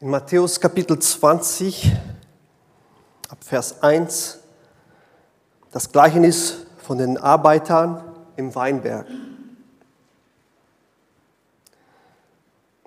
[0.00, 1.90] In Matthäus Kapitel 20,
[3.28, 4.38] ab Vers 1,
[5.72, 8.04] das Gleichnis von den Arbeitern
[8.36, 9.08] im Weinberg.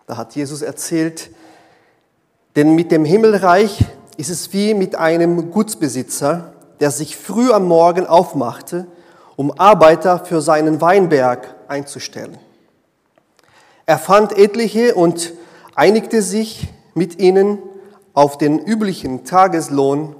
[0.07, 1.31] Da hat Jesus erzählt,
[2.55, 3.83] denn mit dem Himmelreich
[4.15, 8.87] ist es wie mit einem Gutsbesitzer, der sich früh am Morgen aufmachte,
[9.35, 12.37] um Arbeiter für seinen Weinberg einzustellen.
[13.85, 15.33] Er fand etliche und
[15.75, 17.59] einigte sich mit ihnen
[18.13, 20.15] auf den üblichen Tageslohn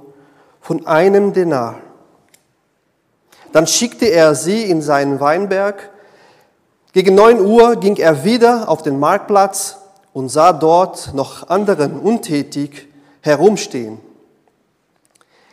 [0.60, 1.80] von einem Denar.
[3.52, 5.90] Dann schickte er sie in seinen Weinberg.
[6.92, 9.78] Gegen neun Uhr ging er wieder auf den Marktplatz
[10.12, 12.88] und sah dort noch anderen untätig
[13.20, 13.98] herumstehen.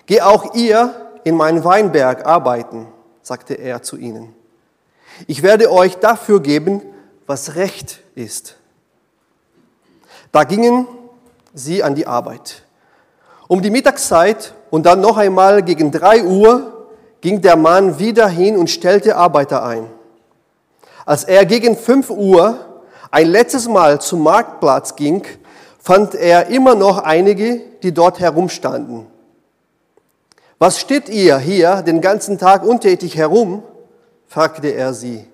[0.05, 2.87] Geh auch ihr in meinen Weinberg arbeiten,
[3.21, 4.33] sagte er zu ihnen.
[5.27, 6.81] Ich werde euch dafür geben,
[7.27, 8.55] was recht ist.
[10.31, 10.87] Da gingen
[11.53, 12.63] sie an die Arbeit.
[13.47, 16.87] Um die Mittagszeit und dann noch einmal gegen drei Uhr
[17.21, 19.89] ging der Mann wieder hin und stellte Arbeiter ein.
[21.05, 22.59] Als er gegen fünf Uhr
[23.11, 25.23] ein letztes Mal zum Marktplatz ging,
[25.79, 29.07] fand er immer noch einige, die dort herumstanden.
[30.59, 33.63] Was steht ihr hier den ganzen Tag untätig herum?
[34.27, 35.25] fragte er sie.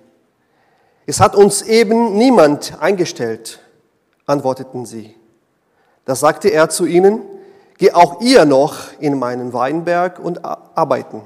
[1.04, 3.60] Es hat uns eben niemand eingestellt,
[4.24, 5.14] antworteten sie.
[6.06, 7.20] Da sagte er zu ihnen,
[7.78, 11.20] geh auch ihr noch in meinen Weinberg und arbeiten.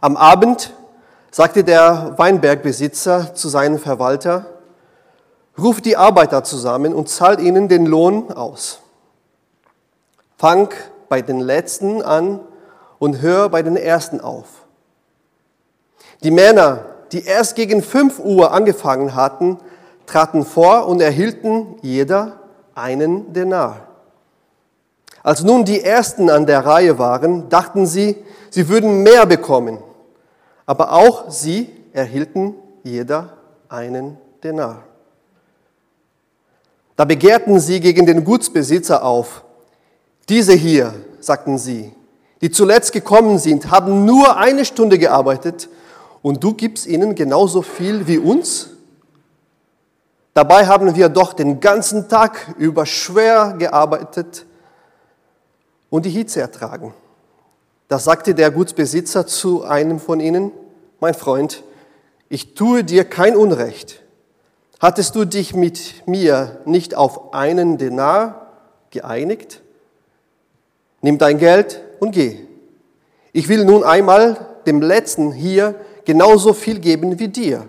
[0.00, 0.72] Am Abend
[1.30, 4.46] sagte der Weinbergbesitzer zu seinem Verwalter,
[5.58, 8.80] ruf die Arbeiter zusammen und zahlt ihnen den Lohn aus.
[10.38, 10.72] Fang
[11.10, 12.40] bei den Letzten an
[12.98, 14.46] und hör bei den Ersten auf.
[16.22, 19.58] Die Männer, die erst gegen fünf Uhr angefangen hatten,
[20.06, 22.40] traten vor und erhielten jeder
[22.74, 23.88] einen Denar.
[25.22, 28.16] Als nun die Ersten an der Reihe waren, dachten sie,
[28.50, 29.78] sie würden mehr bekommen.
[30.66, 33.32] Aber auch sie erhielten jeder
[33.68, 34.82] einen Denar.
[36.96, 39.44] Da begehrten sie gegen den Gutsbesitzer auf.
[40.28, 41.92] Diese hier, sagten sie,
[42.40, 45.68] die zuletzt gekommen sind, haben nur eine Stunde gearbeitet
[46.22, 48.70] und du gibst ihnen genauso viel wie uns?
[50.34, 54.44] Dabei haben wir doch den ganzen Tag über schwer gearbeitet
[55.90, 56.92] und die Hitze ertragen.
[57.86, 60.50] Da sagte der Gutsbesitzer zu einem von ihnen,
[60.98, 61.62] mein Freund,
[62.28, 64.02] ich tue dir kein Unrecht.
[64.80, 68.48] Hattest du dich mit mir nicht auf einen Denar
[68.90, 69.62] geeinigt?
[71.00, 72.40] Nimm dein Geld und geh.
[73.32, 77.68] Ich will nun einmal dem Letzten hier genauso viel geben wie dir.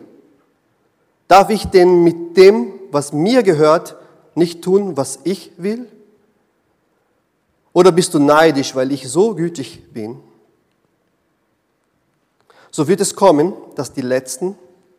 [1.27, 3.95] Darf ich denn mit dem, was mir gehört,
[4.35, 5.87] nicht tun, was ich will?
[7.73, 10.19] Oder bist du neidisch, weil ich so gütig bin?
[12.71, 14.57] So wird es kommen, dass die Letzten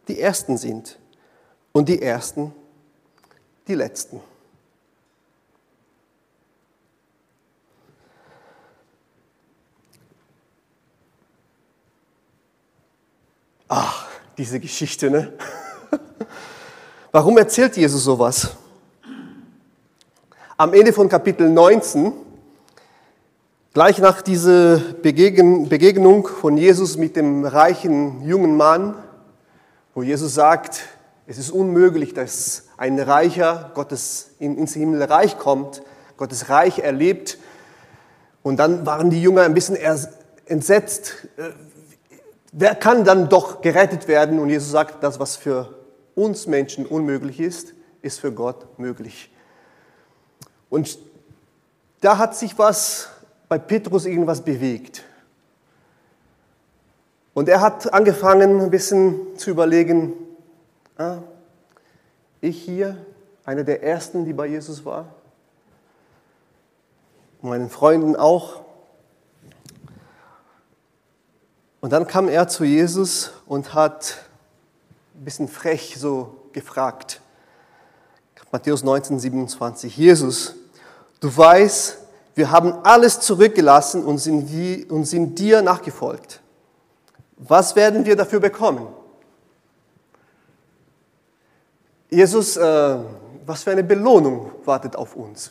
[0.08, 0.98] die Ersten sind
[1.72, 2.52] und die Ersten
[3.68, 4.20] die Letzten.
[13.68, 14.08] Ach,
[14.38, 15.32] diese Geschichte, ne?
[17.16, 18.50] Warum erzählt Jesus sowas?
[20.58, 22.12] Am Ende von Kapitel 19,
[23.72, 28.96] gleich nach dieser Begegnung von Jesus mit dem reichen jungen Mann,
[29.94, 30.82] wo Jesus sagt,
[31.26, 35.80] es ist unmöglich, dass ein Reicher Gottes ins Himmelreich kommt,
[36.18, 37.38] Gottes Reich erlebt.
[38.42, 39.78] Und dann waren die Jünger ein bisschen
[40.44, 41.28] entsetzt.
[41.38, 41.44] Äh,
[42.52, 44.38] wer kann dann doch gerettet werden?
[44.38, 45.75] Und Jesus sagt, das, was für
[46.16, 49.30] uns Menschen unmöglich ist, ist für Gott möglich.
[50.68, 50.98] Und
[52.00, 53.08] da hat sich was
[53.48, 55.04] bei Petrus irgendwas bewegt.
[57.34, 60.14] Und er hat angefangen, ein bisschen zu überlegen,
[60.96, 61.18] ah,
[62.40, 62.96] ich hier,
[63.44, 65.14] einer der ersten, die bei Jesus war,
[67.42, 68.62] meinen Freunden auch.
[71.80, 74.24] Und dann kam er zu Jesus und hat
[75.16, 77.20] ein bisschen frech so gefragt.
[78.52, 79.96] Matthäus 19, 27.
[79.96, 80.54] Jesus,
[81.20, 81.98] du weißt,
[82.34, 86.40] wir haben alles zurückgelassen und sind, die, und sind dir nachgefolgt.
[87.36, 88.86] Was werden wir dafür bekommen?
[92.08, 92.98] Jesus, äh,
[93.44, 95.50] was für eine Belohnung wartet auf uns?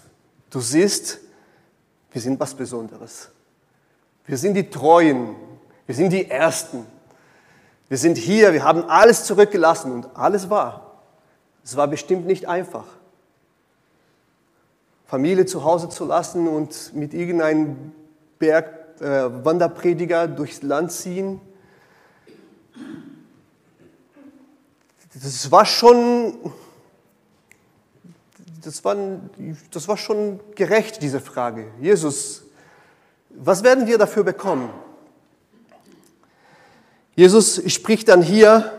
[0.50, 1.20] Du siehst,
[2.12, 3.30] wir sind was Besonderes.
[4.26, 5.36] Wir sind die Treuen,
[5.86, 6.88] wir sind die Ersten.
[7.88, 11.02] Wir sind hier, wir haben alles zurückgelassen und alles war.
[11.64, 12.86] Es war bestimmt nicht einfach.
[15.06, 17.94] Familie zu Hause zu lassen und mit irgendeinem
[18.40, 21.40] Berg, äh, Wanderprediger durchs Land ziehen.
[25.14, 26.38] Das war schon,
[28.64, 28.96] das war,
[29.72, 31.68] das war schon gerecht, diese Frage.
[31.80, 32.44] Jesus,
[33.30, 34.70] was werden wir dafür bekommen?
[37.18, 38.74] Jesus spricht dann hier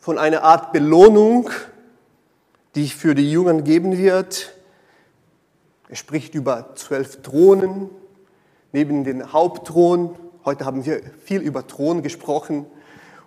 [0.00, 1.50] von einer Art Belohnung,
[2.74, 4.52] die für die Jungen geben wird.
[5.88, 7.88] Er spricht über zwölf Thronen
[8.72, 10.16] neben den Hauptthron.
[10.44, 12.66] Heute haben wir viel über Thron gesprochen.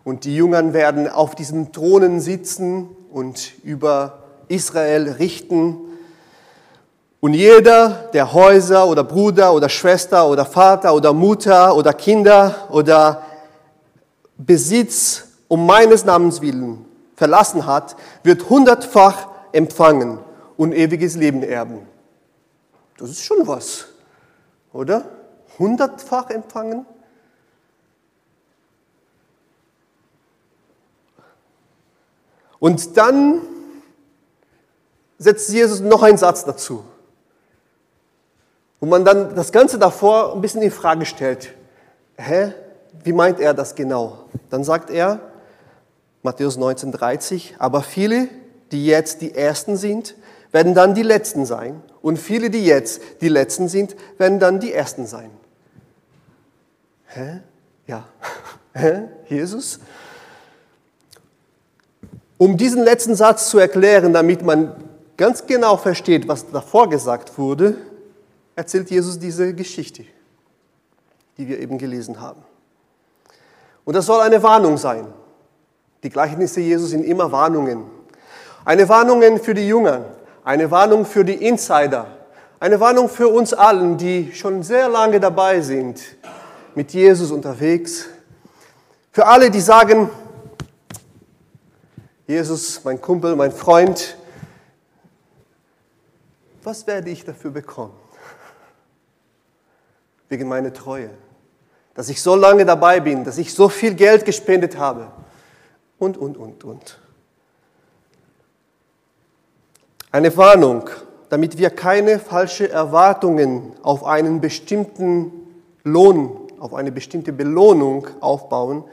[0.04, 5.78] Und die Jungen werden auf diesen Thronen sitzen und über Israel richten.
[7.22, 13.24] Und jeder, der Häuser oder Bruder oder Schwester oder Vater oder Mutter oder Kinder oder
[14.38, 16.86] Besitz um meines Namens willen
[17.16, 20.20] verlassen hat, wird hundertfach empfangen
[20.58, 21.88] und ewiges Leben erben.
[22.98, 23.88] Das ist schon was,
[24.72, 25.06] oder?
[25.60, 26.86] Hundertfach empfangen?
[32.60, 33.42] Und dann
[35.18, 36.86] setzt Jesus noch einen Satz dazu,
[38.80, 41.54] wo man dann das Ganze davor ein bisschen in Frage stellt.
[42.16, 42.54] Hä?
[43.04, 44.26] Wie meint er das genau?
[44.50, 45.20] Dann sagt er,
[46.22, 48.30] Matthäus 19,30, aber viele,
[48.72, 50.16] die jetzt die Ersten sind,
[50.52, 51.82] werden dann die Letzten sein.
[52.02, 55.32] Und viele, die jetzt die Letzten sind, werden dann die Ersten sein.
[57.08, 57.42] Hä?
[57.88, 58.06] Ja.
[58.74, 59.04] Hä?
[59.28, 59.80] Jesus?
[62.38, 64.76] Um diesen letzten Satz zu erklären, damit man
[65.18, 67.78] ganz genau versteht, was davor gesagt wurde,
[68.56, 70.06] erzählt Jesus diese Geschichte,
[71.38, 72.44] die wir eben gelesen haben.
[73.86, 75.08] Und das soll eine Warnung sein.
[76.04, 77.86] Die Gleichnisse Jesus sind immer Warnungen.
[78.66, 80.06] Eine Warnung für die Jünger,
[80.44, 82.08] eine Warnung für die Insider,
[82.60, 86.02] eine Warnung für uns allen, die schon sehr lange dabei sind,
[86.76, 88.06] mit Jesus unterwegs.
[89.12, 90.10] Für alle, die sagen,
[92.26, 94.18] Jesus, mein Kumpel, mein Freund,
[96.64, 97.94] was werde ich dafür bekommen?
[100.30, 101.10] Wegen meiner Treue.
[101.96, 105.08] Dass ich so lange dabei bin, dass ich so viel Geld gespendet habe.
[106.00, 107.00] Und, und, und, und.
[110.12, 110.90] Eine Warnung,
[111.30, 115.32] damit wir keine falschen Erwartungen auf einen bestimmten
[115.84, 118.84] Lohn, auf eine bestimmte Belohnung aufbauen,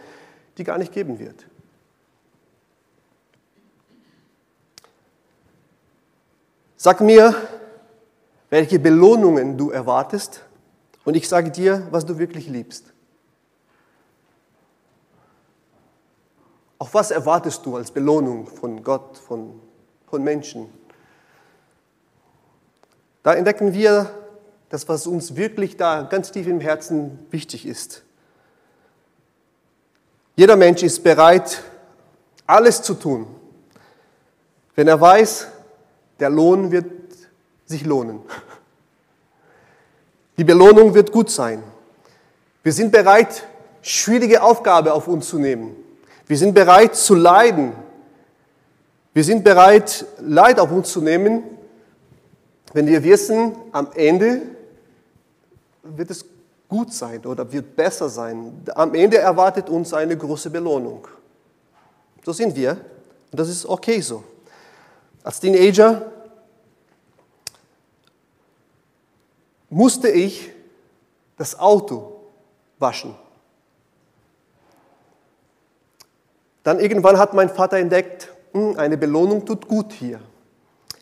[0.56, 1.47] die gar nicht geben wird.
[6.76, 7.35] Sag mir,
[8.49, 10.43] welche Belohnungen du erwartest
[11.05, 12.90] und ich sage dir, was du wirklich liebst.
[16.81, 19.61] Auf was erwartest du als Belohnung von Gott, von,
[20.09, 20.71] von Menschen?
[23.23, 24.11] Da entdecken wir
[24.71, 28.03] das, was uns wirklich da ganz tief im Herzen wichtig ist.
[30.37, 31.62] Jeder Mensch ist bereit,
[32.47, 33.26] alles zu tun,
[34.75, 35.49] wenn er weiß,
[36.19, 36.87] der Lohn wird
[37.67, 38.23] sich lohnen.
[40.38, 41.62] Die Belohnung wird gut sein.
[42.62, 43.47] Wir sind bereit,
[43.83, 45.76] schwierige Aufgaben auf uns zu nehmen.
[46.31, 47.73] Wir sind bereit zu leiden.
[49.12, 51.43] Wir sind bereit, Leid auf uns zu nehmen,
[52.73, 54.43] wenn wir wissen, am Ende
[55.83, 56.25] wird es
[56.69, 58.62] gut sein oder wird besser sein.
[58.76, 61.09] Am Ende erwartet uns eine große Belohnung.
[62.25, 62.76] So sind wir
[63.33, 64.23] und das ist okay so.
[65.25, 66.12] Als Teenager
[69.69, 70.52] musste ich
[71.37, 72.21] das Auto
[72.78, 73.16] waschen.
[76.62, 80.21] Dann irgendwann hat mein Vater entdeckt, hm, eine Belohnung tut gut hier.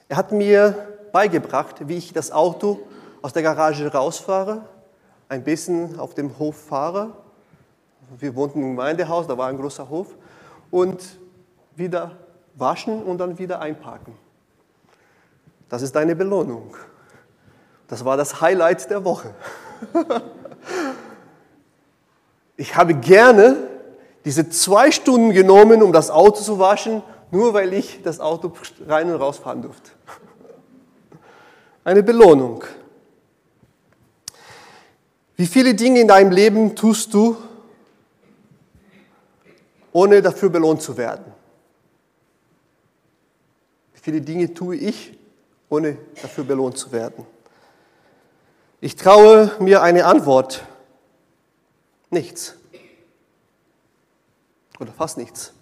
[0.09, 0.75] Er hat mir
[1.13, 2.81] beigebracht, wie ich das Auto
[3.23, 4.63] aus der Garage rausfahre,
[5.29, 7.13] ein bisschen auf dem Hof fahre.
[8.19, 10.17] Wir wohnten im Gemeindehaus, da war ein großer Hof.
[10.71, 11.03] Und
[11.75, 12.13] wieder
[12.55, 14.15] waschen und dann wieder einparken.
[15.69, 16.77] Das ist deine Belohnung.
[17.89, 19.35] Das war das Highlight der Woche.
[22.61, 23.57] Ich habe gerne
[24.25, 28.53] diese zwei Stunden genommen, um das Auto zu waschen, nur weil ich das Auto
[28.87, 29.91] rein und rausfahren durfte.
[31.85, 32.65] Eine Belohnung.
[35.37, 37.37] Wie viele Dinge in deinem Leben tust du,
[39.93, 41.25] ohne dafür belohnt zu werden?
[43.95, 45.17] Wie viele Dinge tue ich,
[45.71, 47.25] ohne dafür belohnt zu werden?
[48.81, 50.65] Ich traue mir eine Antwort.
[52.11, 52.58] Nichts.
[54.81, 55.53] Oder fast nichts.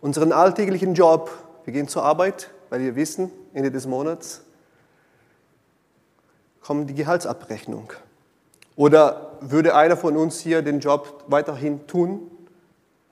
[0.00, 1.30] Unseren alltäglichen Job,
[1.64, 4.42] wir gehen zur Arbeit, weil wir wissen, Ende des Monats
[6.62, 7.92] kommt die Gehaltsabrechnung.
[8.76, 12.30] Oder würde einer von uns hier den Job weiterhin tun,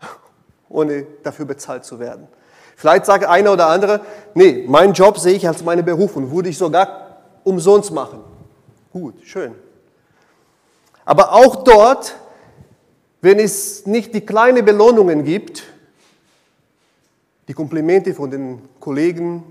[0.68, 2.28] ohne dafür bezahlt zu werden?
[2.76, 4.00] Vielleicht sagt einer oder andere,
[4.34, 8.24] nee, meinen Job sehe ich als meine Berufung, würde ich sogar umsonst machen.
[8.92, 9.54] Gut, schön.
[11.04, 12.16] Aber auch dort,
[13.22, 15.62] wenn es nicht die kleinen Belohnungen gibt,
[17.48, 19.44] die Komplimente von den Kollegen,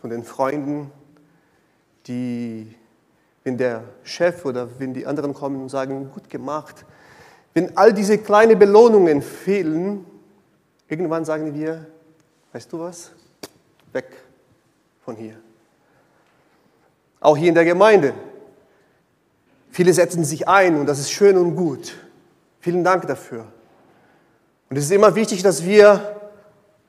[0.00, 0.90] von den Freunden,
[2.06, 2.74] die,
[3.44, 6.84] wenn der Chef oder wenn die anderen kommen und sagen, gut gemacht,
[7.54, 10.04] wenn all diese kleinen Belohnungen fehlen,
[10.88, 11.86] irgendwann sagen wir,
[12.52, 13.12] weißt du was,
[13.92, 14.06] weg
[15.04, 15.36] von hier.
[17.20, 18.14] Auch hier in der Gemeinde.
[19.70, 21.94] Viele setzen sich ein und das ist schön und gut.
[22.62, 23.44] Vielen Dank dafür.
[24.70, 26.20] Und es ist immer wichtig, dass wir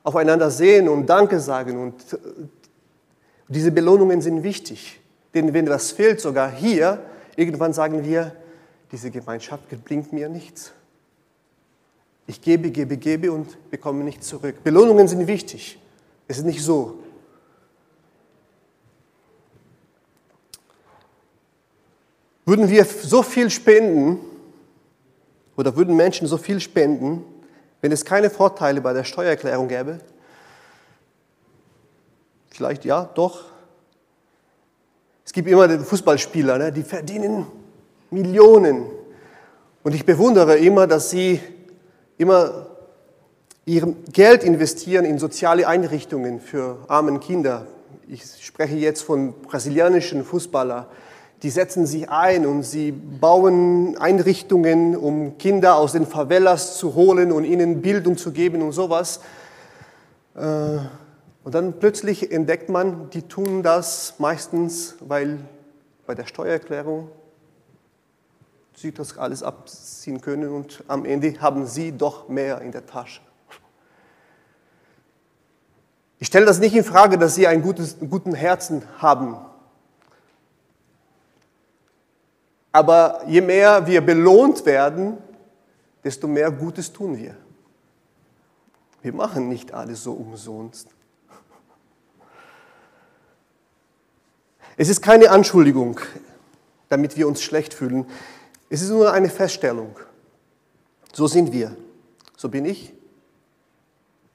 [0.03, 1.82] aufeinander sehen und Danke sagen.
[1.82, 2.18] Und äh,
[3.48, 5.01] diese Belohnungen sind wichtig.
[5.34, 7.03] Denn wenn was fehlt, sogar hier,
[7.36, 8.36] irgendwann sagen wir,
[8.92, 10.74] diese Gemeinschaft bringt mir nichts.
[12.27, 14.63] Ich gebe, gebe, gebe und bekomme nichts zurück.
[14.63, 15.80] Belohnungen sind wichtig.
[16.27, 17.00] Es ist nicht so.
[22.46, 24.20] Würden wir so viel spenden
[25.56, 27.24] oder würden Menschen so viel spenden,
[27.82, 30.00] wenn es keine Vorteile bei der Steuererklärung gäbe?
[32.50, 33.46] Vielleicht ja, doch.
[35.26, 37.48] Es gibt immer Fußballspieler, ne, die verdienen
[38.12, 38.86] Millionen.
[39.84, 41.40] Und ich bewundere immer, dass sie
[42.18, 42.68] immer
[43.66, 47.66] ihr Geld investieren in soziale Einrichtungen für arme Kinder.
[48.08, 50.86] Ich spreche jetzt von brasilianischen Fußballern,
[51.44, 57.34] die setzen sich ein und sie bauen Einrichtungen, um Kinder aus den Favelas zu holen
[57.34, 59.20] und ihnen Bildung zu geben und sowas.
[60.36, 60.78] Äh,
[61.44, 65.40] und dann plötzlich entdeckt man, die tun das meistens, weil
[66.08, 67.10] bei der Steuererklärung
[68.78, 73.20] sie das alles abziehen können und am Ende haben sie doch mehr in der Tasche.
[76.20, 79.36] Ich stelle das nicht in Frage, dass sie einen guten Herzen haben
[82.74, 85.20] Aber je mehr wir belohnt werden,
[86.03, 87.38] desto mehr Gutes tun wir.
[89.03, 90.88] Wir machen nicht alles so umsonst.
[94.75, 96.00] Es ist keine Anschuldigung,
[96.89, 98.10] damit wir uns schlecht fühlen.
[98.72, 99.96] Es ist nur eine Feststellung.
[101.13, 101.77] So sind wir.
[102.36, 102.92] So bin ich.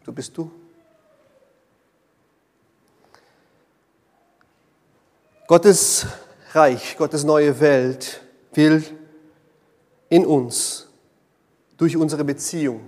[0.06, 0.48] So bist du.
[5.48, 6.06] Gottes
[6.52, 8.22] Reich, Gottes neue Welt
[8.58, 8.82] will
[10.10, 10.88] in uns
[11.76, 12.80] durch unsere Beziehung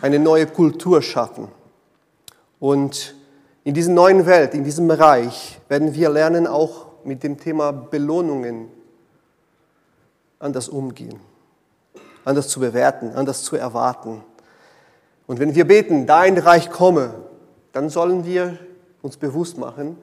[0.00, 1.48] eine neue Kultur schaffen.
[2.60, 3.16] Und
[3.64, 8.68] in dieser neuen Welt, in diesem Bereich werden wir lernen, auch mit dem Thema Belohnungen
[10.38, 11.18] anders umgehen,
[12.24, 14.22] anders zu bewerten, anders zu erwarten.
[15.26, 17.12] Und wenn wir beten, dein Reich komme,
[17.72, 18.56] dann sollen wir
[19.02, 19.98] uns bewusst machen,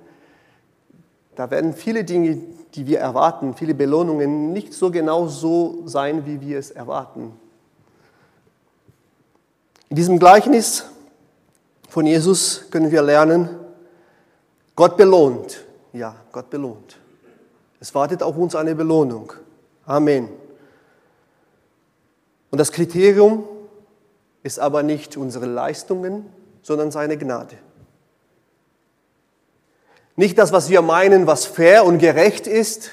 [1.35, 2.39] da werden viele Dinge,
[2.75, 7.33] die wir erwarten, viele Belohnungen nicht so genau so sein, wie wir es erwarten.
[9.89, 10.85] In diesem Gleichnis
[11.89, 13.49] von Jesus können wir lernen,
[14.75, 15.63] Gott belohnt.
[15.91, 16.97] Ja, Gott belohnt.
[17.79, 19.33] Es wartet auf uns eine Belohnung.
[19.85, 20.29] Amen.
[22.49, 23.43] Und das Kriterium
[24.41, 26.25] ist aber nicht unsere Leistungen,
[26.61, 27.57] sondern seine Gnade.
[30.15, 32.91] Nicht das, was wir meinen, was fair und gerecht ist,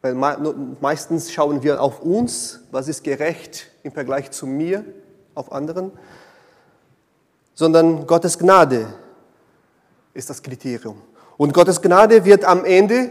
[0.00, 4.84] weil meistens schauen wir auf uns, was ist gerecht im Vergleich zu mir,
[5.34, 5.92] auf anderen,
[7.54, 8.92] sondern Gottes Gnade
[10.14, 11.00] ist das Kriterium.
[11.36, 13.10] Und Gottes Gnade wird am Ende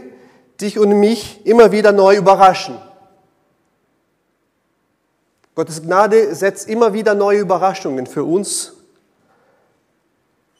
[0.60, 2.76] dich und mich immer wieder neu überraschen.
[5.54, 8.74] Gottes Gnade setzt immer wieder neue Überraschungen für uns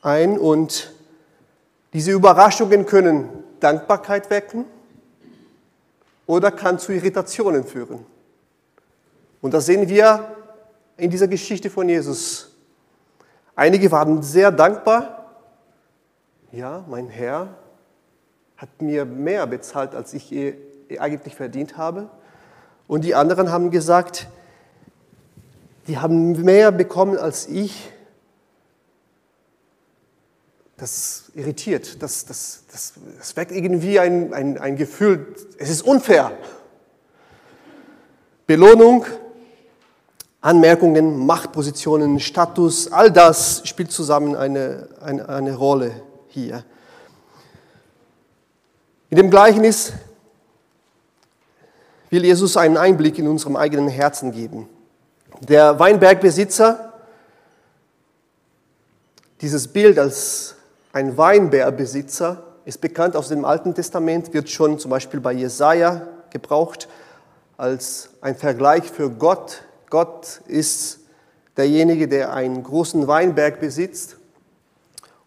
[0.03, 0.93] ein und
[1.93, 3.29] diese Überraschungen können
[3.61, 4.65] Dankbarkeit wecken
[6.27, 8.05] oder kann zu Irritationen führen.
[9.41, 10.37] Und das sehen wir
[10.97, 12.51] in dieser Geschichte von Jesus.
[13.55, 15.27] Einige waren sehr dankbar.
[16.51, 17.49] Ja, mein Herr
[18.57, 20.33] hat mir mehr bezahlt, als ich
[20.99, 22.09] eigentlich verdient habe.
[22.87, 24.29] Und die anderen haben gesagt,
[25.87, 27.92] die haben mehr bekommen als ich
[30.83, 36.33] das irritiert, das, das, das, das weckt irgendwie ein, ein, ein Gefühl, es ist unfair.
[38.49, 39.07] Belohnung
[40.41, 45.93] Anmerkungen, Machtpositionen, Status, all das spielt zusammen eine, eine, eine Rolle
[46.27, 46.65] hier.
[49.09, 49.93] In dem Gleichnis
[52.11, 54.69] will Jesus einen Einblick in unserem eigenen Herzen geben.
[55.43, 56.93] Der Weinbergbesitzer,
[59.41, 60.57] dieses Bild als
[60.93, 66.89] ein Weinbärbesitzer, ist bekannt aus dem Alten Testament, wird schon zum Beispiel bei Jesaja gebraucht
[67.57, 69.63] als ein Vergleich für Gott.
[69.91, 71.01] Gott ist
[71.57, 74.17] derjenige, der einen großen Weinberg besitzt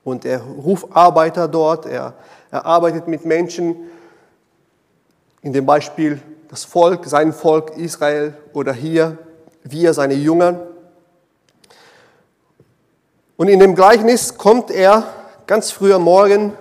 [0.04, 2.14] und er ruft Arbeiter dort, er,
[2.52, 3.76] er arbeitet mit Menschen,
[5.42, 9.18] in dem Beispiel das Volk, sein Volk Israel oder hier
[9.64, 10.60] wir, seine Jünger.
[13.38, 15.04] Und in dem Gleichnis kommt er
[15.48, 16.54] ganz früh am Morgen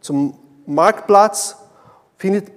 [0.00, 0.34] zum
[0.66, 1.56] Marktplatz,
[2.16, 2.48] findet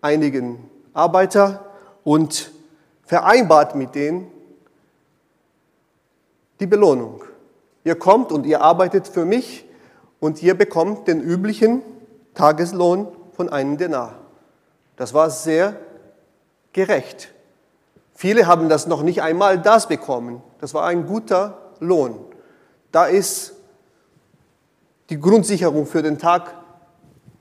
[0.00, 1.66] einigen Arbeiter
[2.02, 2.50] und
[3.04, 4.30] vereinbart mit denen
[6.60, 7.22] die Belohnung.
[7.84, 9.64] Ihr kommt und ihr arbeitet für mich
[10.20, 11.82] und ihr bekommt den üblichen
[12.34, 14.14] Tageslohn von einem Denar.
[14.96, 15.76] Das war sehr
[16.72, 17.28] gerecht.
[18.14, 20.42] Viele haben das noch nicht einmal das bekommen.
[20.60, 22.18] Das war ein guter Lohn.
[22.92, 23.51] Da ist
[25.12, 26.54] die Grundsicherung für den Tag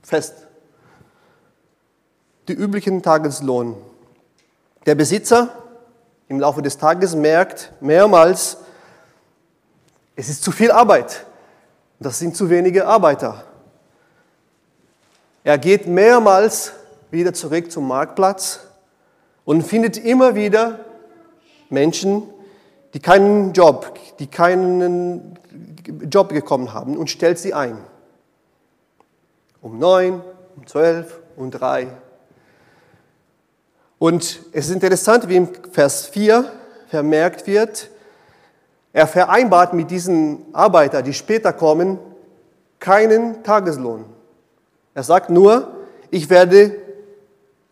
[0.03, 0.45] fest.
[2.49, 3.77] Die üblichen Tageslohn.
[4.85, 5.47] Der Besitzer
[6.27, 8.57] im Laufe des Tages merkt mehrmals,
[10.17, 11.25] es ist zu viel Arbeit.
[12.01, 13.45] Das sind zu wenige Arbeiter.
[15.45, 16.73] Er geht mehrmals
[17.09, 18.67] wieder zurück zum Marktplatz
[19.45, 20.81] und findet immer wieder
[21.69, 22.23] Menschen,
[22.93, 25.39] die keinen Job, die keinen
[26.09, 27.77] Job bekommen haben und stellt sie ein.
[29.61, 30.21] Um neun,
[30.55, 31.87] um zwölf, um drei.
[33.99, 36.51] Und es ist interessant, wie im Vers 4
[36.87, 37.89] vermerkt wird,
[38.93, 41.99] er vereinbart mit diesen Arbeitern, die später kommen,
[42.79, 44.05] keinen Tageslohn.
[44.93, 46.75] Er sagt nur, ich werde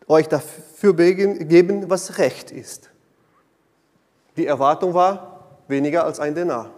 [0.08, 2.89] euch dafür geben, was recht ist.
[4.38, 6.69] Die Erwartung war weniger als ein Denar.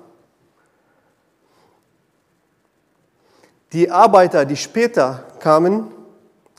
[3.73, 5.91] Die Arbeiter, die später kamen,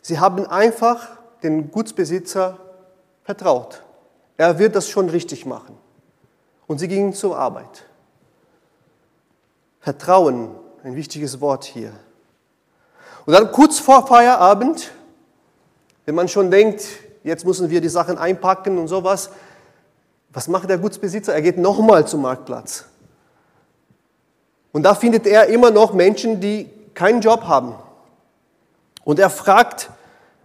[0.01, 1.09] sie haben einfach
[1.43, 2.59] den Gutsbesitzer
[3.25, 3.83] vertraut.
[4.37, 5.77] Er wird das schon richtig machen.
[6.67, 7.85] Und sie gingen zur Arbeit.
[9.81, 11.93] Vertrauen, ein wichtiges Wort hier.
[13.27, 14.93] Und dann kurz vor Feierabend
[16.05, 16.85] wenn man schon denkt,
[17.23, 19.31] jetzt müssen wir die Sachen einpacken und sowas,
[20.31, 21.35] was macht der Gutsbesitzer?
[21.35, 22.87] Er geht nochmal zum Marktplatz.
[24.73, 27.75] Und da findet er immer noch Menschen, die keinen Job haben.
[29.05, 29.91] Und er fragt,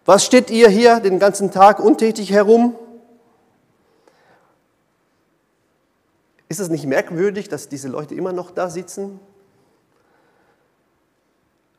[0.06, 2.76] was steht ihr hier den ganzen Tag untätig herum?
[6.50, 9.20] Ist es nicht merkwürdig, dass diese Leute immer noch da sitzen?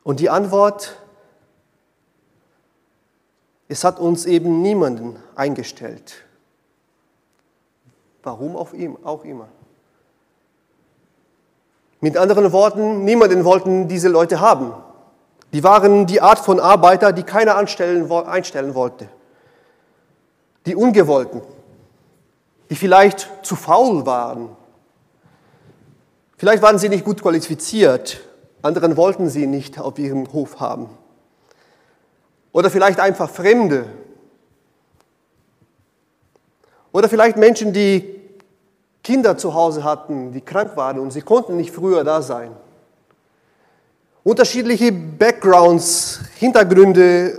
[0.03, 0.95] Und die Antwort,
[3.67, 6.23] es hat uns eben niemanden eingestellt.
[8.23, 9.49] Warum auf ihm, auch immer.
[12.01, 14.73] Mit anderen Worten, niemanden wollten diese Leute haben.
[15.51, 19.09] Die waren die Art von Arbeiter, die keiner anstellen, einstellen wollte.
[20.65, 21.41] Die Ungewollten,
[22.69, 24.49] die vielleicht zu faul waren.
[26.37, 28.21] Vielleicht waren sie nicht gut qualifiziert,
[28.61, 30.89] anderen wollten sie nicht auf ihrem Hof haben.
[32.51, 33.85] Oder vielleicht einfach Fremde.
[36.91, 38.18] Oder vielleicht Menschen, die
[39.09, 42.51] Kinder zu Hause hatten, die krank waren und sie konnten nicht früher da sein.
[44.23, 47.35] Unterschiedliche Backgrounds, Hintergründe, äh,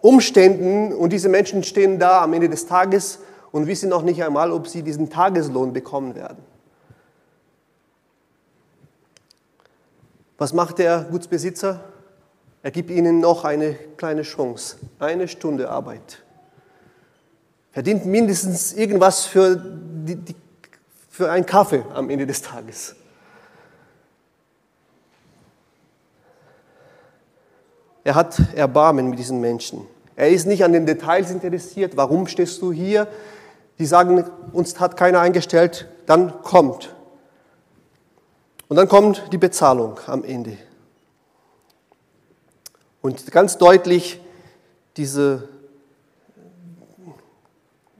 [0.00, 3.18] Umständen und diese Menschen stehen da am Ende des Tages
[3.52, 6.38] und wissen noch nicht einmal, ob sie diesen Tageslohn bekommen werden.
[10.38, 11.80] Was macht der Gutsbesitzer?
[12.62, 16.22] Er gibt ihnen noch eine kleine Chance, eine Stunde Arbeit.
[17.72, 20.34] Verdient mindestens irgendwas für, die, die,
[21.18, 22.94] für einen Kaffee am Ende des Tages.
[28.04, 29.84] Er hat Erbarmen mit diesen Menschen.
[30.14, 31.96] Er ist nicht an den Details interessiert.
[31.96, 33.08] Warum stehst du hier?
[33.80, 35.88] Die sagen, uns hat keiner eingestellt.
[36.06, 36.94] Dann kommt.
[38.68, 40.56] Und dann kommt die Bezahlung am Ende.
[43.02, 44.20] Und ganz deutlich
[44.96, 45.48] diese,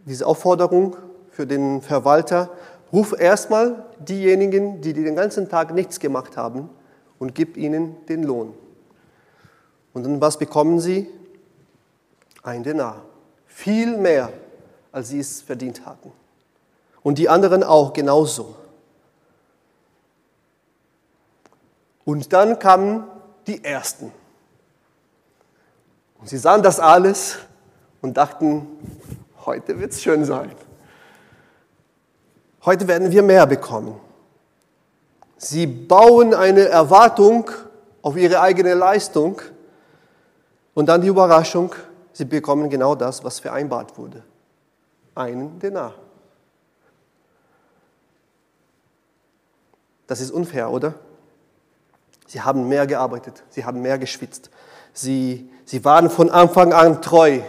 [0.06, 0.96] diese Aufforderung
[1.32, 2.50] für den Verwalter,
[2.92, 6.70] ruf erstmal diejenigen, die den ganzen Tag nichts gemacht haben
[7.18, 8.54] und gib ihnen den Lohn.
[9.92, 11.08] Und dann was bekommen sie?
[12.42, 13.02] Ein Denar.
[13.46, 14.32] Viel mehr,
[14.92, 16.12] als sie es verdient hatten.
[17.02, 18.54] und die anderen auch genauso.
[22.04, 23.04] Und dann kamen
[23.46, 24.12] die Ersten.
[26.20, 27.38] Und sie sahen das alles
[28.02, 28.66] und dachten,
[29.46, 30.50] heute wird es schön sein.
[32.64, 33.98] Heute werden wir mehr bekommen.
[35.36, 37.50] Sie bauen eine Erwartung
[38.02, 39.40] auf ihre eigene Leistung
[40.74, 41.74] und dann die Überraschung,
[42.12, 44.24] sie bekommen genau das, was vereinbart wurde.
[45.14, 45.94] Einen Denar.
[50.08, 50.94] Das ist unfair, oder?
[52.26, 54.50] Sie haben mehr gearbeitet, sie haben mehr geschwitzt.
[54.92, 57.40] Sie, sie waren von Anfang an treu.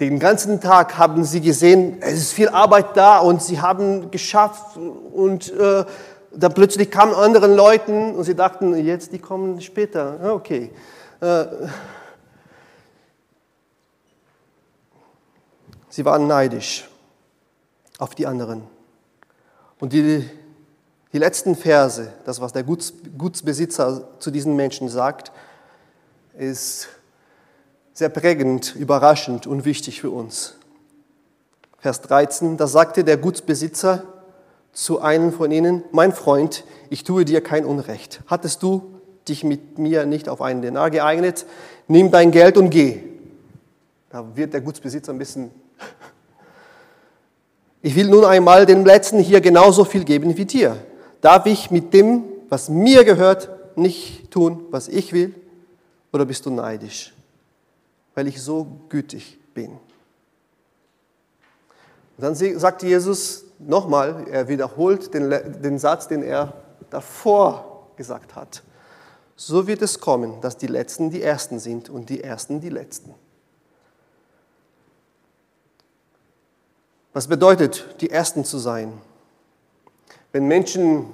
[0.00, 4.76] Den ganzen Tag haben sie gesehen, es ist viel Arbeit da und sie haben geschafft
[4.76, 5.84] und äh,
[6.32, 10.34] dann plötzlich kamen andere Leute und sie dachten, jetzt die kommen später.
[10.34, 10.72] Okay.
[11.20, 11.44] Äh,
[15.88, 16.88] sie waren neidisch
[17.98, 18.64] auf die anderen.
[19.78, 20.28] Und die,
[21.12, 25.30] die letzten Verse, das was der Guts, Gutsbesitzer zu diesen Menschen sagt,
[26.36, 26.88] ist
[27.94, 30.56] sehr prägend, überraschend und wichtig für uns.
[31.78, 34.02] Vers 13, da sagte der Gutsbesitzer
[34.72, 38.20] zu einem von ihnen, mein Freund, ich tue dir kein Unrecht.
[38.26, 41.46] Hattest du dich mit mir nicht auf einen Denar geeignet?
[41.86, 43.00] Nimm dein Geld und geh.
[44.10, 45.50] Da wird der Gutsbesitzer ein bisschen...
[47.80, 50.78] Ich will nun einmal den Letzten hier genauso viel geben wie dir.
[51.20, 55.34] Darf ich mit dem, was mir gehört, nicht tun, was ich will?
[56.12, 57.12] Oder bist du neidisch,
[58.14, 59.72] weil ich so gütig bin?
[62.16, 66.54] Und dann sagt Jesus nochmal, er wiederholt den, den Satz, den er
[66.90, 68.62] davor gesagt hat.
[69.36, 73.14] So wird es kommen, dass die Letzten die Ersten sind und die Ersten die Letzten.
[77.12, 78.92] Was bedeutet, die Ersten zu sein?
[80.32, 81.06] Wenn Menschen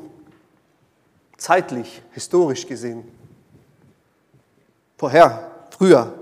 [1.36, 3.04] zeitlich, historisch gesehen,
[4.96, 6.19] vorher, früher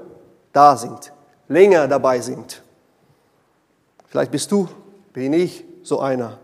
[0.58, 1.12] da sind,
[1.46, 2.64] länger dabei sind.
[4.08, 4.68] Vielleicht bist du,
[5.12, 6.36] bin ich so einer.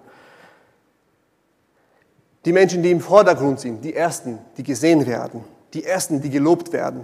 [2.45, 6.73] Die Menschen, die im Vordergrund sind, die Ersten, die gesehen werden, die Ersten, die gelobt
[6.73, 7.03] werden,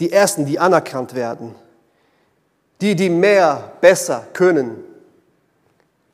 [0.00, 1.54] die Ersten, die anerkannt werden,
[2.80, 4.82] die, die mehr, besser können,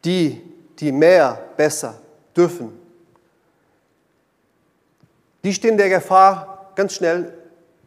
[0.05, 0.43] die,
[0.79, 1.95] die mehr, besser
[2.37, 2.79] dürfen.
[5.43, 7.33] Die stehen der Gefahr, ganz schnell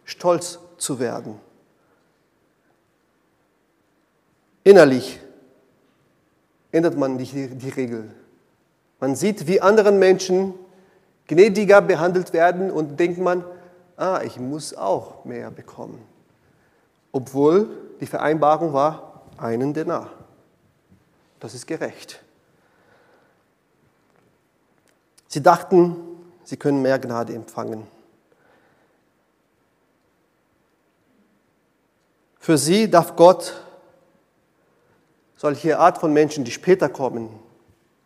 [0.06, 1.40] stolz zu werden.
[4.64, 5.20] Innerlich
[6.72, 8.10] ändert man die, die Regel.
[9.00, 10.54] Man sieht, wie anderen Menschen
[11.28, 13.44] gnädiger behandelt werden und denkt man,
[13.98, 16.02] ah, ich muss auch mehr bekommen.
[17.12, 20.10] Obwohl die Vereinbarung war, einen Denar.
[21.40, 22.24] Das ist gerecht.
[25.28, 25.96] Sie dachten,
[26.44, 27.88] sie können mehr Gnade empfangen.
[32.44, 33.54] Für sie darf Gott
[35.38, 37.30] solche Art von Menschen, die später kommen,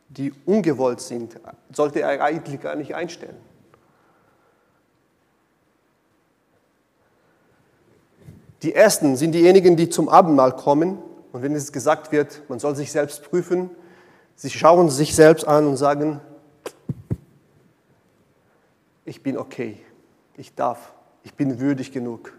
[0.09, 1.39] die ungewollt sind,
[1.73, 3.35] sollte er eigentlich gar nicht einstellen.
[8.61, 10.99] Die Ersten sind diejenigen, die zum Abendmahl kommen
[11.31, 13.71] und wenn es gesagt wird, man soll sich selbst prüfen,
[14.35, 16.21] sie schauen sich selbst an und sagen,
[19.03, 19.79] ich bin okay,
[20.37, 22.33] ich darf, ich bin würdig genug.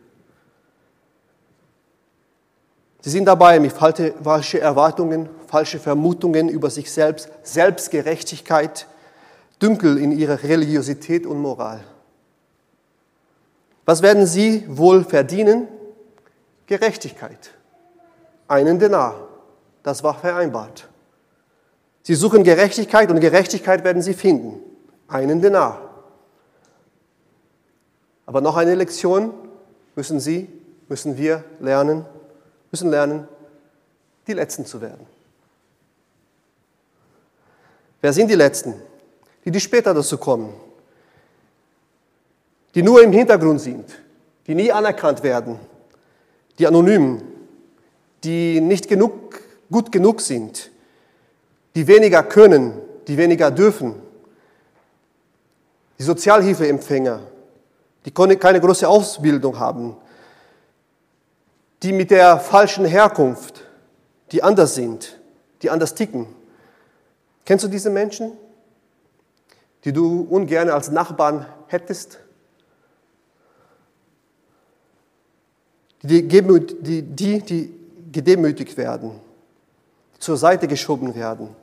[3.00, 8.86] Sie sind dabei mit falschen Erwartungen, falsche Vermutungen über sich selbst, Selbstgerechtigkeit,
[9.62, 11.82] Dünkel in ihrer Religiosität und Moral.
[13.84, 15.68] Was werden sie wohl verdienen?
[16.66, 17.50] Gerechtigkeit.
[18.46, 19.28] Einen Denar.
[19.82, 20.88] Das war vereinbart.
[22.02, 24.60] Sie suchen Gerechtigkeit und Gerechtigkeit werden sie finden.
[25.08, 25.80] Einen Denar.
[28.26, 29.32] Aber noch eine Lektion
[29.96, 30.48] müssen Sie,
[30.88, 32.04] müssen wir lernen
[32.70, 33.26] müssen lernen,
[34.26, 35.06] die Letzten zu werden.
[38.00, 38.74] Wer sind die Letzten?
[39.44, 40.52] Die, die später dazu kommen,
[42.74, 43.86] die nur im Hintergrund sind,
[44.46, 45.58] die nie anerkannt werden,
[46.58, 47.22] die Anonymen,
[48.24, 50.70] die nicht genug, gut genug sind,
[51.74, 52.74] die weniger können,
[53.06, 53.94] die weniger dürfen,
[55.98, 57.20] die Sozialhilfeempfänger,
[58.04, 59.96] die keine große Ausbildung haben,
[61.82, 63.64] die mit der falschen Herkunft,
[64.32, 65.18] die anders sind,
[65.62, 66.26] die anders ticken.
[67.44, 68.32] Kennst du diese Menschen,
[69.84, 72.18] die du ungern als Nachbarn hättest?
[76.02, 77.74] Die, die, die, die
[78.12, 79.20] gedemütigt werden,
[80.18, 81.54] zur Seite geschoben werden.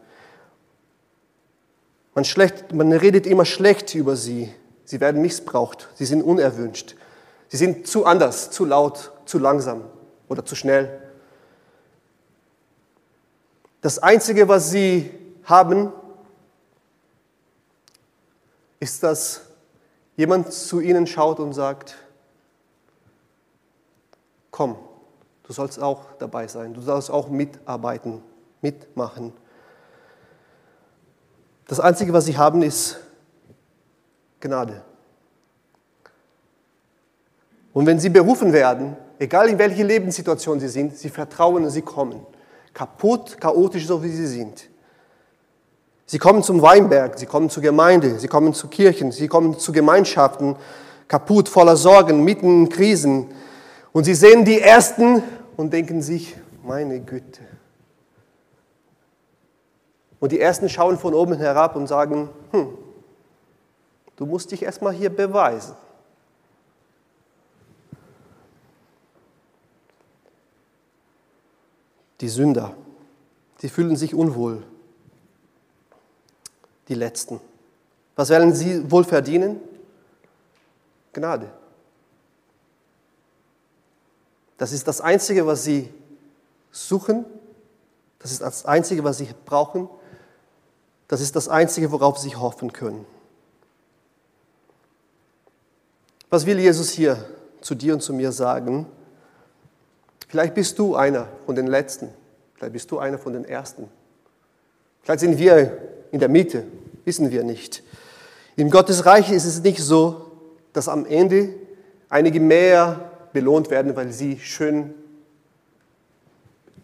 [2.13, 4.53] Man, schlecht, man redet immer schlecht über sie.
[4.85, 5.89] Sie werden missbraucht.
[5.95, 6.95] Sie sind unerwünscht.
[7.47, 9.83] Sie sind zu anders, zu laut, zu langsam
[10.27, 11.01] oder zu schnell.
[13.81, 15.11] Das Einzige, was sie
[15.43, 15.91] haben,
[18.79, 19.41] ist, dass
[20.15, 21.95] jemand zu ihnen schaut und sagt,
[24.49, 24.77] komm,
[25.43, 28.23] du sollst auch dabei sein, du sollst auch mitarbeiten,
[28.61, 29.33] mitmachen.
[31.67, 32.99] Das Einzige, was sie haben, ist
[34.39, 34.83] Gnade.
[37.73, 41.81] Und wenn sie berufen werden, egal in welcher Lebenssituation sie sind, sie vertrauen und sie
[41.81, 42.25] kommen.
[42.73, 44.69] Kaputt, chaotisch, so wie sie sind.
[46.07, 49.71] Sie kommen zum Weinberg, sie kommen zur Gemeinde, sie kommen zu Kirchen, sie kommen zu
[49.71, 50.55] Gemeinschaften,
[51.07, 53.33] kaputt, voller Sorgen, mitten in Krisen.
[53.91, 55.23] Und sie sehen die Ersten
[55.57, 57.41] und denken sich, meine Güte.
[60.19, 62.69] Und die Ersten schauen von oben herab und sagen, hm,
[64.15, 65.75] du musst dich erstmal hier beweisen.
[72.21, 72.75] Die Sünder,
[73.61, 74.63] die fühlen sich unwohl
[76.87, 77.39] die Letzten.
[78.15, 79.59] Was werden sie wohl verdienen?
[81.13, 81.49] Gnade.
[84.57, 85.93] Das ist das Einzige, was sie
[86.71, 87.25] suchen.
[88.19, 89.89] Das ist das Einzige, was sie brauchen.
[91.07, 93.05] Das ist das Einzige, worauf sie hoffen können.
[96.29, 97.23] Was will Jesus hier
[97.61, 98.87] zu dir und zu mir sagen?
[100.27, 102.09] Vielleicht bist du einer von den Letzten.
[102.55, 103.89] Vielleicht bist du einer von den Ersten.
[105.01, 105.77] Vielleicht sind wir
[106.11, 106.63] in der Mitte,
[107.03, 107.83] wissen wir nicht.
[108.55, 110.31] Im Gottesreich ist es nicht so,
[110.73, 111.53] dass am Ende
[112.09, 114.93] einige mehr belohnt werden, weil sie schön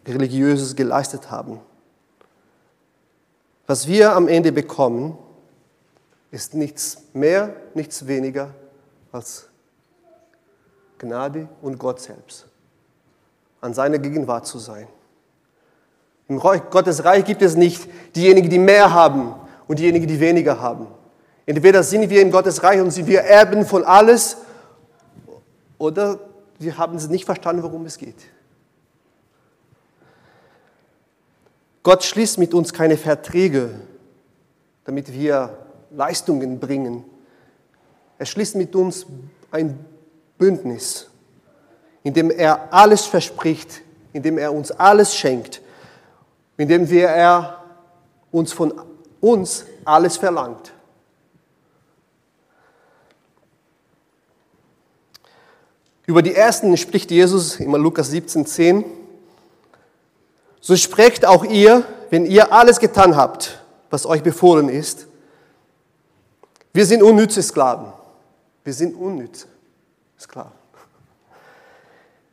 [0.06, 1.60] religiöses geleistet haben.
[3.66, 5.16] Was wir am Ende bekommen,
[6.30, 8.54] ist nichts mehr, nichts weniger
[9.12, 9.48] als
[10.98, 12.46] Gnade und Gott selbst,
[13.62, 14.86] an seiner Gegenwart zu sein.
[16.28, 19.34] Im Gottes Reich gibt es nicht diejenigen, die mehr haben
[19.66, 20.86] und diejenigen, die weniger haben.
[21.46, 24.36] Entweder sind wir im Gottes Reich und sind wir Erben von alles
[25.78, 26.18] oder
[26.58, 28.16] wir haben nicht verstanden, worum es geht.
[31.82, 33.70] Gott schließt mit uns keine Verträge,
[34.84, 35.56] damit wir
[35.90, 37.04] Leistungen bringen.
[38.18, 39.06] Er schließt mit uns
[39.50, 39.84] ein
[40.38, 41.10] Bündnis,
[42.02, 45.62] in dem er alles verspricht, in dem er uns alles schenkt
[46.56, 47.64] indem wir er
[48.30, 48.72] uns von
[49.20, 50.72] uns alles verlangt.
[56.06, 58.84] Über die ersten spricht Jesus in Lukas 17, 10.
[60.60, 63.60] So sprecht auch ihr, wenn ihr alles getan habt,
[63.90, 65.06] was euch befohlen ist.
[66.72, 67.92] Wir sind unnütze Sklaven.
[68.64, 69.46] Wir sind unnütze
[70.18, 70.61] Sklaven.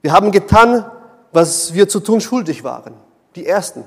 [0.02, 0.90] Wir haben getan,
[1.32, 2.94] was wir zu tun schuldig waren.
[3.36, 3.84] Die Ersten.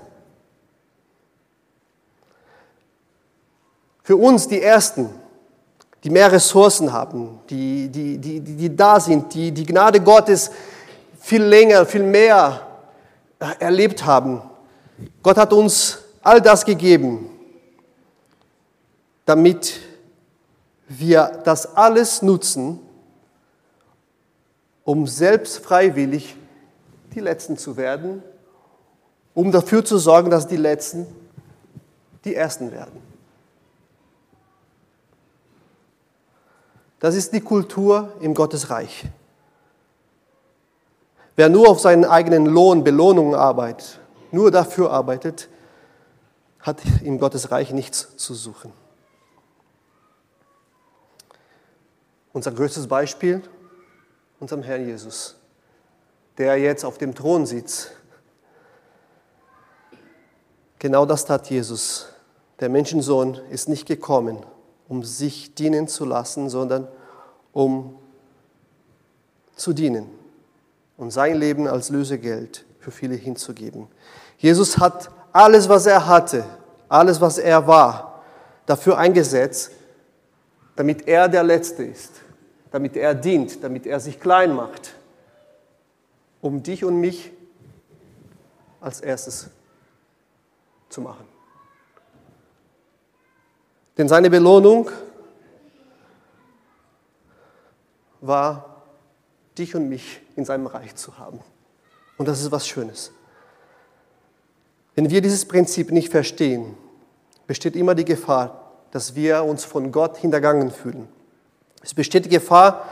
[4.03, 5.11] Für uns die Ersten,
[6.05, 10.51] die mehr Ressourcen haben, die, die, die, die da sind, die die Gnade Gottes
[11.21, 12.67] viel länger, viel mehr
[13.59, 14.43] erlebt haben.
[15.23, 17.31] Gott hat uns all das gegeben,
[19.25, 19.81] damit
[20.89, 22.81] wir das alles nutzen,
[24.85, 26.37] um selbst freiwillig
[27.15, 28.23] die Letzten zu werden,
[29.35, 31.07] um dafür zu sorgen, dass die Letzten
[32.25, 33.01] die Ersten werden.
[37.01, 39.07] Das ist die Kultur im Gottesreich.
[41.35, 43.99] Wer nur auf seinen eigenen Lohn, Belohnung arbeitet,
[44.31, 45.49] nur dafür arbeitet,
[46.61, 48.73] hat im Gottesreich nichts zu suchen.
[52.33, 53.43] Unser größtes Beispiel,
[54.43, 55.37] unserem Herrn Jesus,
[56.37, 57.93] der jetzt auf dem Thron sitzt.
[60.81, 62.09] Genau das tat Jesus.
[62.59, 64.45] Der Menschensohn ist nicht gekommen,
[64.89, 66.89] um sich dienen zu lassen, sondern
[67.53, 67.97] um
[69.55, 70.09] zu dienen
[70.97, 73.87] und sein Leben als Lösegeld für viele hinzugeben.
[74.39, 76.45] Jesus hat alles, was er hatte,
[76.89, 78.25] alles, was er war,
[78.67, 79.71] dafür eingesetzt,
[80.75, 82.11] damit er der Letzte ist,
[82.73, 84.95] damit er dient, damit er sich klein macht,
[86.41, 87.31] um dich und mich
[88.81, 89.49] als erstes
[90.89, 91.25] zu machen.
[93.97, 94.91] Denn seine Belohnung
[98.21, 98.83] war,
[99.59, 101.41] dich und mich in seinem Reich zu haben.
[102.17, 103.13] Und das ist was Schönes.
[104.95, 106.75] Wenn wir dieses Prinzip nicht verstehen,
[107.47, 111.09] besteht immer die Gefahr, dass wir uns von Gott hintergangen fühlen.
[111.83, 112.89] Es besteht die Gefahr,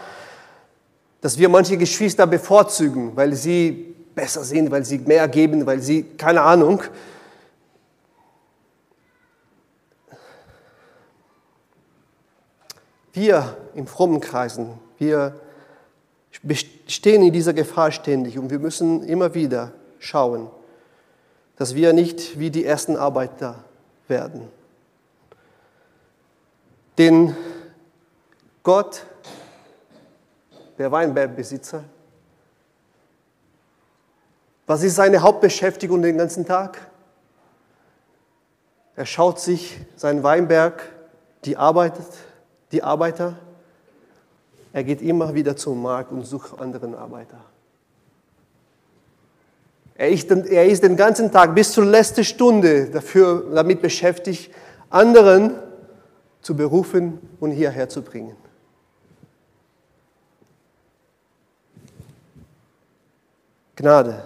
[1.20, 6.02] dass wir manche Geschwister bevorzugen, weil sie besser sind, weil sie mehr geben, weil sie,
[6.02, 6.82] keine Ahnung.
[13.12, 15.34] Wir im frommen Kreisen, wir
[16.86, 20.48] stehen in dieser Gefahr ständig und wir müssen immer wieder schauen,
[21.56, 23.64] dass wir nicht wie die ersten Arbeiter
[24.08, 24.48] werden.
[26.98, 27.36] Denn
[28.62, 29.04] Gott,
[30.78, 31.84] der Weinbergbesitzer,
[34.66, 36.78] was ist seine Hauptbeschäftigung den ganzen Tag?
[38.94, 40.82] Er schaut sich seinen Weinberg,
[41.44, 42.06] die arbeitet,
[42.70, 43.36] die Arbeiter.
[44.72, 47.40] Er geht immer wieder zum Markt und sucht anderen Arbeiter.
[49.94, 54.54] Er ist, er ist den ganzen Tag bis zur letzten Stunde dafür, damit beschäftigt,
[54.88, 55.54] anderen
[56.42, 58.36] zu berufen und hierher zu bringen.
[63.80, 64.22] Gnade.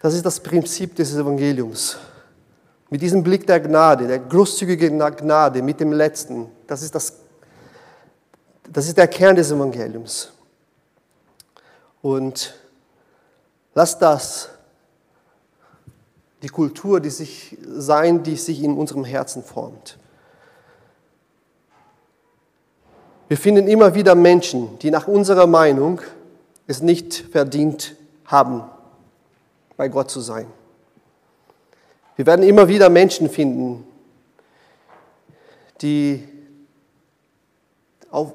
[0.00, 1.96] Das ist das Prinzip des Evangeliums.
[2.90, 7.14] Mit diesem Blick der Gnade, der großzügigen Gnade, mit dem Letzten, das ist, das,
[8.68, 10.32] das ist der Kern des Evangeliums.
[12.02, 12.54] Und
[13.74, 14.50] lass das
[16.42, 19.96] die Kultur die sich sein, die sich in unserem Herzen formt.
[23.28, 26.00] Wir finden immer wieder Menschen, die nach unserer Meinung
[26.66, 28.62] es nicht verdient haben,
[29.76, 30.46] bei Gott zu sein.
[32.16, 33.84] Wir werden immer wieder Menschen finden,
[35.80, 36.22] die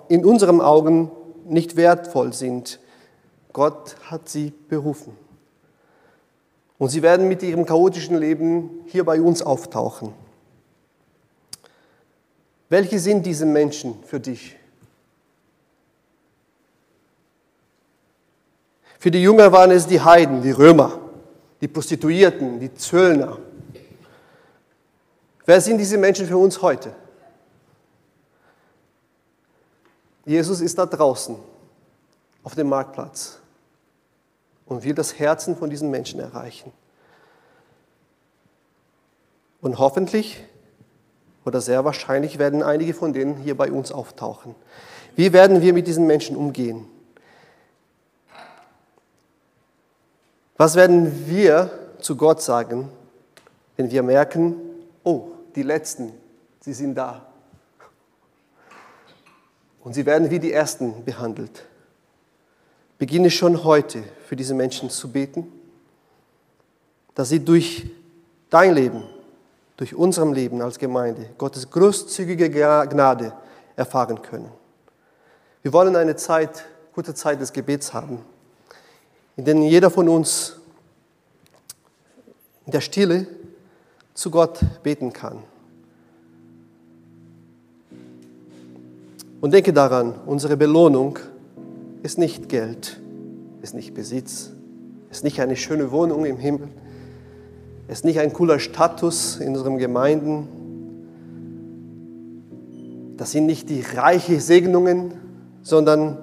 [0.10, 1.10] in unseren Augen
[1.46, 2.80] nicht wertvoll sind.
[3.54, 5.16] Gott hat sie berufen.
[6.78, 10.14] Und sie werden mit ihrem chaotischen Leben hier bei uns auftauchen.
[12.70, 14.59] Welche sind diese Menschen für dich?
[19.00, 21.00] Für die Jünger waren es die Heiden, die Römer,
[21.62, 23.38] die Prostituierten, die Zöllner.
[25.46, 26.94] Wer sind diese Menschen für uns heute?
[30.26, 31.38] Jesus ist da draußen
[32.44, 33.40] auf dem Marktplatz
[34.66, 36.74] und will das Herzen von diesen Menschen erreichen.
[39.62, 40.44] Und hoffentlich
[41.46, 44.56] oder sehr wahrscheinlich werden einige von denen hier bei uns auftauchen.
[45.16, 46.86] Wie werden wir mit diesen Menschen umgehen?
[50.60, 52.90] Was werden wir zu Gott sagen,
[53.78, 54.56] wenn wir merken,
[55.06, 56.12] oh, die Letzten,
[56.60, 57.26] sie sind da.
[59.82, 61.64] Und sie werden wie die Ersten behandelt.
[62.98, 65.50] Beginne schon heute für diese Menschen zu beten,
[67.16, 67.90] dass sie durch
[68.50, 69.06] dein Leben,
[69.78, 73.32] durch unserem Leben als Gemeinde Gottes großzügige Gnade
[73.78, 74.52] erfahren können.
[75.62, 78.26] Wir wollen eine Zeit, gute Zeit des Gebets haben,
[79.40, 80.58] in der jeder von uns
[82.66, 83.26] in der Stille
[84.14, 85.38] zu Gott beten kann.
[89.40, 91.20] Und denke daran, unsere Belohnung
[92.04, 93.00] ist nicht Geld,
[93.62, 94.52] ist nicht Besitz,
[95.10, 96.68] ist nicht eine schöne Wohnung im Himmel,
[97.88, 100.50] ist nicht ein cooler Status in unseren Gemeinden.
[103.16, 105.14] Das sind nicht die reichen Segnungen,
[105.62, 106.18] sondern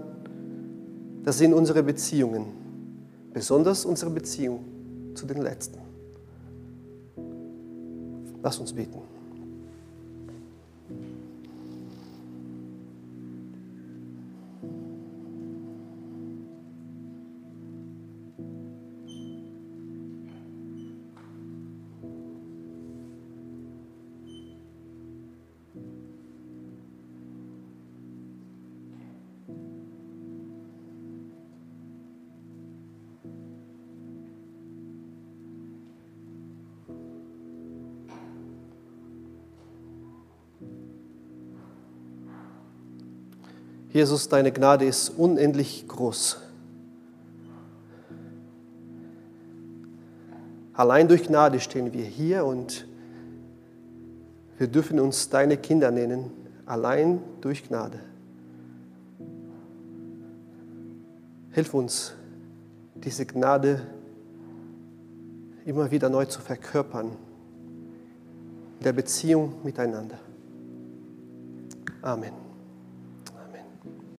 [1.25, 2.56] das sind unsere Beziehungen,
[3.37, 4.65] besonders unsere Beziehung
[5.15, 5.79] zu den Letzten.
[8.43, 9.16] Lass uns beten.
[43.97, 46.37] Jesus, deine Gnade ist unendlich groß.
[50.75, 52.87] Allein durch Gnade stehen wir hier und
[54.59, 56.31] wir dürfen uns deine Kinder nennen,
[56.67, 57.99] allein durch Gnade.
[61.53, 62.13] Hilf uns,
[62.97, 63.81] diese Gnade
[65.65, 67.13] immer wieder neu zu verkörpern
[68.77, 70.19] in der Beziehung miteinander.
[72.03, 72.46] Amen.